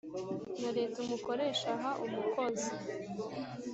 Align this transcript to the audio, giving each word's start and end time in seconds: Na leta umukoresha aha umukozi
Na 0.59 0.69
leta 0.77 0.97
umukoresha 1.05 1.67
aha 1.75 1.91
umukozi 2.05 2.71